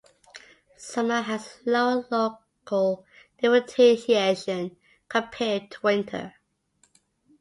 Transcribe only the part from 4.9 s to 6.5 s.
compared to winter.